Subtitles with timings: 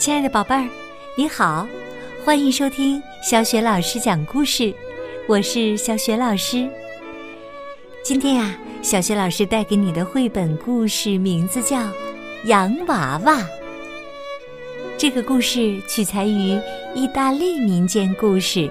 [0.00, 0.66] 亲爱的宝贝儿，
[1.14, 1.68] 你好，
[2.24, 4.74] 欢迎收听小雪老师讲故事，
[5.28, 6.66] 我是小雪老师。
[8.02, 11.76] 今天呀，小雪老师带给你的绘本故事名字叫
[12.46, 13.34] 《洋娃娃》。
[14.96, 16.58] 这个故事取材于
[16.94, 18.70] 意大利民间故事。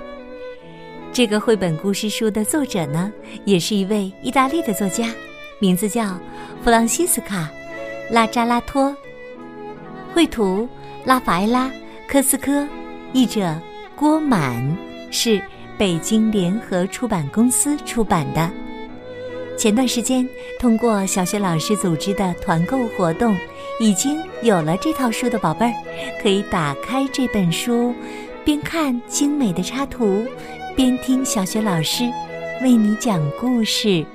[1.13, 3.13] 这个绘本故事书的作者呢，
[3.45, 5.13] 也是一位意大利的作家，
[5.59, 6.19] 名字叫
[6.63, 7.47] 弗朗西斯卡·
[8.11, 8.97] 拉扎拉托。
[10.11, 10.67] 绘图
[11.09, 11.65] 拉法埃拉·
[12.07, 12.67] 科斯科，
[13.13, 13.59] 译者
[13.95, 14.63] 郭满，
[15.09, 15.41] 是
[15.75, 18.47] 北京联合出版公司出版的。
[19.57, 23.35] 前段时间，通过小学老师组织的团购活动，
[23.79, 25.73] 已经有了这套书的宝贝儿，
[26.21, 27.91] 可以打开这本书，
[28.45, 30.27] 边看精美的插图。
[30.75, 32.03] 边听小学老师
[32.61, 34.05] 为你讲故事。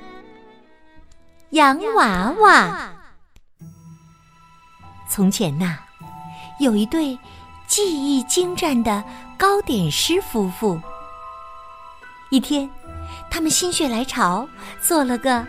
[1.49, 2.89] 洋娃娃。
[5.09, 5.77] 从前呐，
[6.59, 7.17] 有一对
[7.67, 9.03] 技艺精湛的
[9.37, 10.79] 糕点师夫妇。
[12.29, 12.69] 一天，
[13.29, 14.47] 他们心血来潮，
[14.81, 15.45] 做了个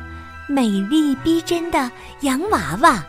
[0.48, 3.05] 美丽逼真的洋娃娃。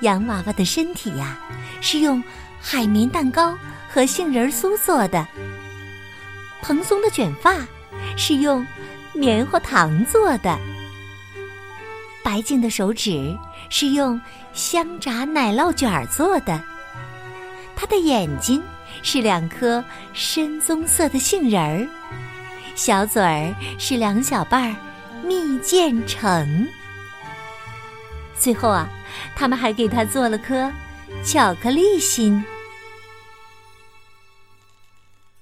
[0.00, 1.38] 洋娃娃的身体呀，
[1.80, 2.22] 是用
[2.60, 3.56] 海绵蛋糕
[3.88, 5.26] 和杏仁酥做的。
[6.60, 7.56] 蓬松的卷发
[8.16, 8.64] 是用
[9.12, 10.58] 棉花糖做的，
[12.22, 13.36] 白净的手指
[13.68, 14.20] 是用
[14.52, 16.60] 香炸奶酪卷做的，
[17.74, 18.62] 他的眼睛
[19.02, 21.88] 是两颗深棕色的杏仁儿，
[22.74, 24.76] 小嘴儿是两小瓣儿
[25.24, 26.68] 蜜饯橙。
[28.38, 28.88] 最后啊，
[29.34, 30.70] 他们还给他做了颗
[31.24, 32.44] 巧克力心。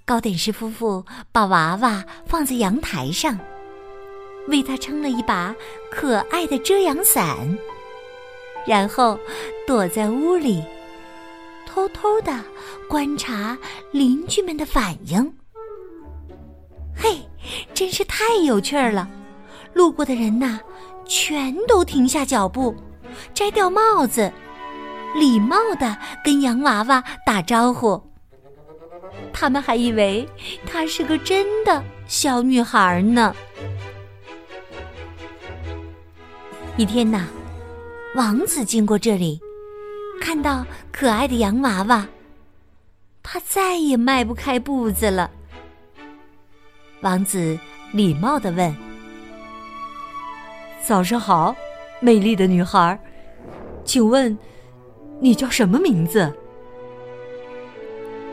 [0.04, 3.38] 糕点师夫妇把娃娃放在阳台上，
[4.48, 5.54] 为他撑了一把
[5.90, 7.36] 可爱的遮阳伞，
[8.66, 9.18] 然后
[9.66, 10.62] 躲在屋里，
[11.66, 12.32] 偷偷的
[12.88, 13.56] 观察
[13.92, 15.32] 邻居们的反应。
[16.94, 17.20] 嘿，
[17.72, 19.08] 真是太有趣儿了！
[19.72, 20.60] 路过的人呐，
[21.06, 22.74] 全都停下脚步，
[23.32, 24.30] 摘掉帽子，
[25.14, 28.02] 礼貌的跟洋娃娃打招呼。
[29.32, 30.28] 他们还以为
[30.66, 33.34] 她是个真的小女孩呢。
[36.76, 37.26] 一天呐，
[38.16, 39.40] 王子经过这里，
[40.20, 42.06] 看到可爱的洋娃娃，
[43.22, 45.30] 他再也迈不开步子了。
[47.02, 47.58] 王子
[47.92, 48.74] 礼貌的问
[50.84, 51.54] ：“早上好，
[52.00, 52.98] 美丽的女孩，
[53.84, 54.36] 请问
[55.20, 56.32] 你叫什么名字？”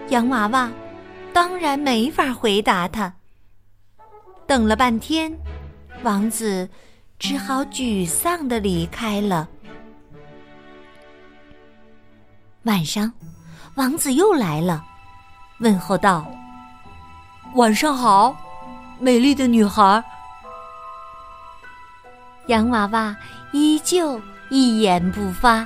[0.09, 0.71] 洋娃娃。
[1.33, 3.13] 当然没法回答他。
[4.47, 5.31] 等了半天，
[6.01, 6.67] 王子
[7.19, 9.47] 只好沮丧的离开了。
[12.67, 13.09] 晚上，
[13.75, 14.83] 王子又来了，
[15.59, 16.29] 问候道
[17.55, 18.35] ：“晚上好，
[18.99, 20.03] 美丽的女孩。”
[22.47, 23.15] 洋娃娃
[23.53, 25.65] 依旧一言不发。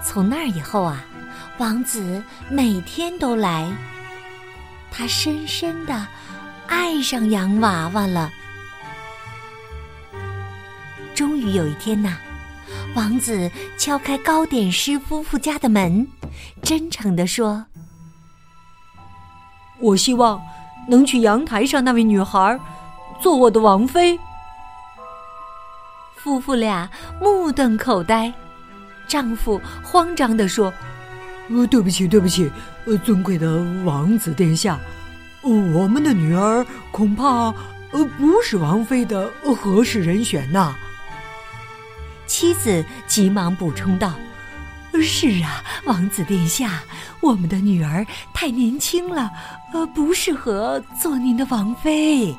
[0.00, 1.04] 从那以后啊。
[1.58, 3.70] 王子每天都来，
[4.90, 6.04] 他深深的
[6.66, 8.28] 爱上洋娃娃了。
[11.14, 12.16] 终于有一天呐，
[12.94, 16.06] 王子敲开糕点师夫妇家的门，
[16.62, 17.66] 真诚地说
[19.80, 20.40] ：“我希望
[20.88, 22.58] 能娶阳台上那位女孩
[23.20, 24.18] 做我的王妃。”
[26.16, 26.88] 夫妇俩
[27.20, 28.32] 目瞪口呆，
[29.08, 30.72] 丈夫慌张地说。
[31.50, 32.50] 呃，对不起，对不起，
[32.86, 34.78] 呃，尊贵的王子殿下，
[35.42, 37.52] 我们的女儿恐怕
[37.90, 40.74] 呃不是王妃的合适人选呐。
[42.26, 44.14] 妻子急忙补充道
[45.02, 46.82] ：“是啊，王子殿下，
[47.20, 49.30] 我们的女儿太年轻了，
[49.72, 52.36] 呃，不适合做您的王妃。”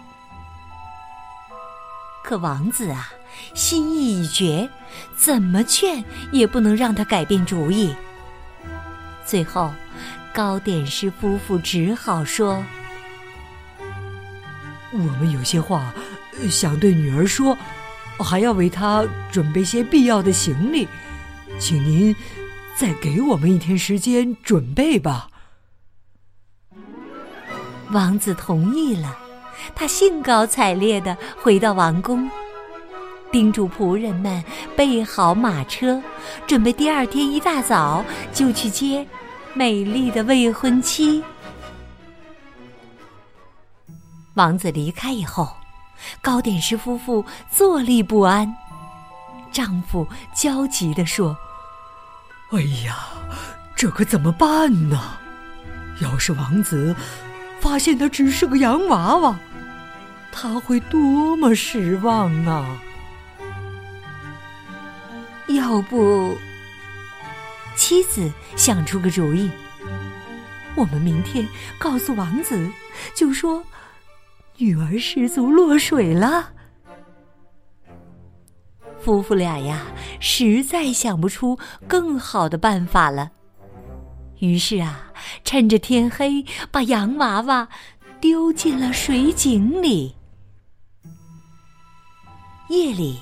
[2.23, 3.09] 可王子啊，
[3.53, 4.69] 心意已决，
[5.15, 7.93] 怎么劝也不能让他改变主意。
[9.25, 9.71] 最后，
[10.33, 12.63] 糕点师夫妇只好说
[14.91, 15.93] ：“我们有些话
[16.49, 17.55] 想对女儿说，
[18.23, 20.87] 还要为他准备些必要的行李，
[21.59, 22.15] 请您
[22.75, 25.29] 再给我们一天时间准备吧。”
[27.91, 29.17] 王子同意了，
[29.75, 32.29] 他兴高采烈的回到王宫，
[33.31, 34.43] 叮嘱仆人们
[34.75, 36.01] 备好马车，
[36.47, 38.03] 准备第二天一大早
[38.33, 39.05] 就去接。
[39.53, 41.23] 美丽的未婚妻。
[44.33, 45.47] 王子离开以后，
[46.21, 48.55] 糕点师夫妇坐立不安。
[49.51, 51.37] 丈夫焦急地说
[52.51, 52.97] ：“哎呀，
[53.75, 55.17] 这可怎么办呢？
[56.01, 56.93] 要是王子
[57.61, 59.39] 发现他只是个洋娃娃，
[60.31, 62.77] 他会多么失望啊！
[65.47, 66.37] 要不，
[67.77, 69.49] 妻子想出个主意，
[70.75, 71.47] 我们明天
[71.77, 72.69] 告诉王子，
[73.15, 73.63] 就说
[74.57, 76.51] 女儿失足落水了。
[78.99, 79.83] 夫妇俩呀，
[80.19, 83.31] 实在想不出更好的办法了。
[84.39, 85.11] 于是啊，
[85.43, 87.67] 趁着天黑，把洋娃娃
[88.19, 90.15] 丢进了水井里。
[92.69, 93.19] 夜里，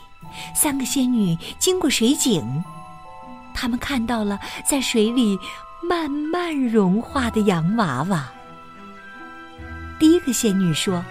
[0.56, 2.64] 三个仙女经过水井，
[3.54, 5.38] 她们看到了在水里
[5.88, 8.32] 慢慢融化的洋娃娃。
[10.00, 11.04] 第一个仙女说：“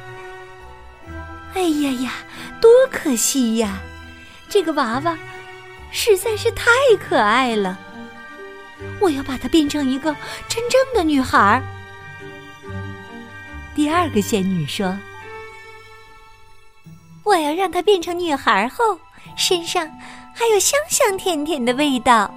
[1.54, 2.12] 哎呀呀，
[2.60, 3.80] 多可惜呀！”
[4.48, 5.16] 这个娃娃
[5.90, 6.70] 实在是太
[7.00, 7.78] 可爱了，
[9.00, 10.14] 我要把它变成一个
[10.48, 11.62] 真正的女孩。
[13.74, 14.98] 第二个仙女说
[17.24, 18.98] ：“我要让它变成女孩后，
[19.36, 19.90] 身上
[20.34, 22.30] 还有香香甜甜的味道。”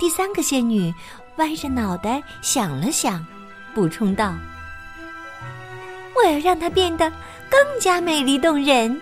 [0.00, 0.92] 第三个仙女
[1.36, 3.24] 歪着脑袋想了想，
[3.72, 4.34] 补充道
[6.16, 7.10] ：“我要让它变得
[7.50, 9.00] 更加美丽动人。”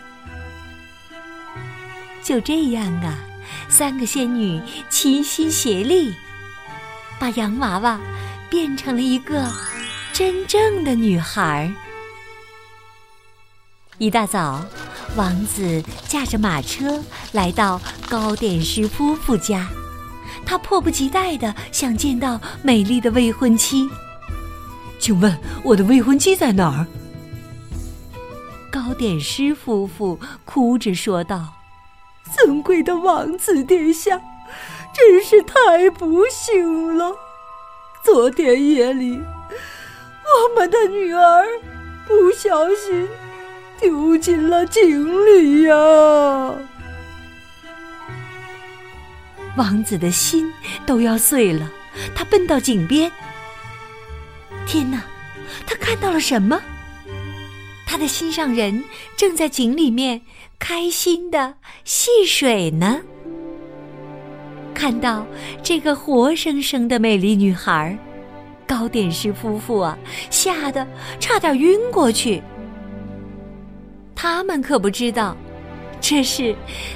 [2.23, 3.19] 就这样啊，
[3.69, 6.15] 三个仙女齐心协力，
[7.19, 7.99] 把洋娃娃
[8.49, 9.51] 变成了一个
[10.13, 11.73] 真正的女孩。
[13.99, 14.65] 一大早，
[15.17, 17.03] 王子驾着马车
[17.33, 19.67] 来到糕点师夫妇家，
[20.47, 23.89] 他迫不及待的想见到美丽的未婚妻。
[24.99, 26.87] 请问我的未婚妻在哪儿？
[28.71, 31.55] 糕点师夫妇哭着说道。
[32.33, 34.21] 尊贵的王子殿下，
[34.95, 37.17] 真是太不幸了！
[38.05, 39.21] 昨天夜里，
[40.25, 41.45] 我们的女儿
[42.07, 43.09] 不小心
[43.81, 46.55] 丢进了井里呀。
[49.57, 50.53] 王子的心
[50.87, 51.69] 都要碎了，
[52.15, 53.11] 他奔到井边。
[54.67, 55.03] 天哪，
[55.67, 56.61] 他看到了什么？
[57.91, 58.85] 他的心上人
[59.17, 60.23] 正在井里面。
[60.61, 61.55] 开心的
[61.85, 63.01] 戏水呢。
[64.75, 65.27] 看到
[65.63, 67.99] 这个活生生的美丽女孩，
[68.67, 69.99] 糕点师夫妇啊，
[70.29, 70.87] 吓得
[71.19, 72.43] 差点晕过去。
[74.15, 75.35] 他们可不知道，
[75.99, 76.55] 这是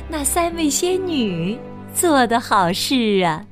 [0.09, 1.59] 那三位仙女
[1.95, 3.43] 做的好事啊。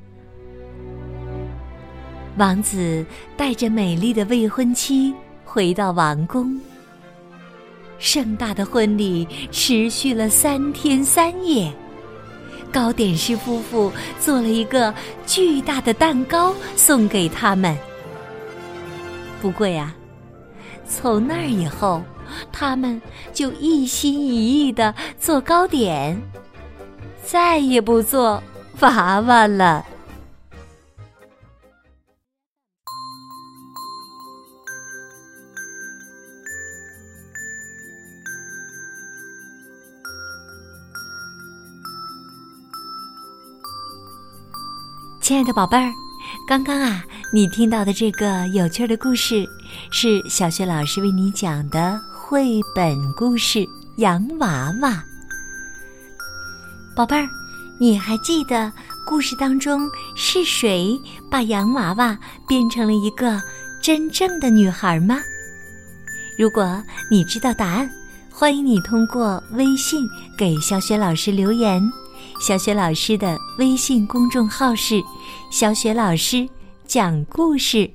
[2.37, 3.03] 王子
[3.35, 5.11] 带着美丽的未婚妻
[5.43, 6.61] 回到王宫。
[8.03, 11.71] 盛大的婚礼持续了三天三夜，
[12.69, 13.89] 糕点师夫妇
[14.19, 14.93] 做了一个
[15.25, 17.73] 巨大的蛋糕送给他们。
[19.41, 19.95] 不过呀，
[20.85, 22.03] 从那儿以后，
[22.51, 23.01] 他们
[23.31, 26.21] 就一心一意的做糕点，
[27.23, 28.43] 再也不做
[28.81, 29.85] 娃娃了。
[45.23, 45.89] 亲爱的宝贝儿，
[46.45, 47.01] 刚刚啊，
[47.31, 49.47] 你听到的这个有趣的故事，
[49.89, 53.59] 是小学老师为你讲的绘本故事
[53.95, 54.89] 《洋娃娃》。
[56.93, 57.25] 宝贝儿，
[57.79, 58.69] 你还记得
[59.05, 60.99] 故事当中是谁
[61.31, 63.41] 把洋娃娃变成了一个
[63.81, 65.19] 真正的女孩吗？
[66.37, 67.89] 如果你知道答案，
[68.29, 70.05] 欢迎你通过微信
[70.37, 71.81] 给小雪老师留言。
[72.45, 75.01] 小雪老师的微信公众号是
[75.49, 76.45] “小雪老师
[76.85, 77.89] 讲故事”，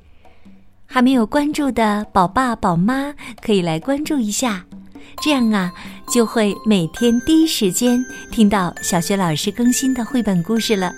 [0.89, 3.13] 还没有关注的宝爸宝妈
[3.43, 4.65] 可以来关注一下，
[5.21, 5.71] 这样啊
[6.11, 8.03] 就会每天第一时间
[8.33, 10.91] 听到小雪老师更新的绘本故事了，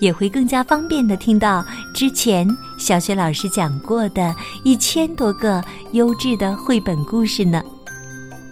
[0.00, 2.44] 也会更加方便的听到之前
[2.80, 4.34] 小雪老师讲过的
[4.64, 5.62] 一千多个
[5.92, 7.62] 优质的绘本故事呢。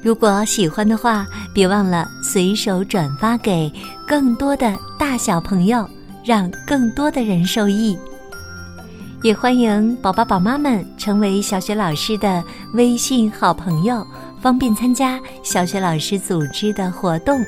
[0.02, 3.70] 如果喜欢的话，别忘了随手转发给
[4.06, 5.88] 更多的大小朋友，
[6.24, 7.98] 让更多的人受益。
[9.22, 12.42] 也欢迎宝宝宝妈们成为小雪老师的
[12.72, 14.06] 微信好朋友，
[14.40, 17.38] 方便参加小雪老师组织的活动。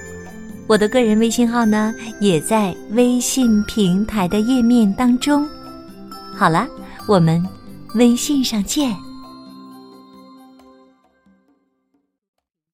[0.67, 5.49] 我的个人微信号呢，也在微信平台的页面当中。
[6.37, 6.69] 好了，
[7.07, 7.43] 我们
[7.95, 8.95] 微信上见。